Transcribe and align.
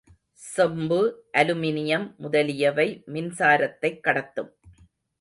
செம்பு, 0.53 1.25
அலுமினியம் 1.37 2.15
முதலியவை 2.15 3.03
மின்சாரத்தைக் 3.07 3.99
கடத்தும். 4.03 4.49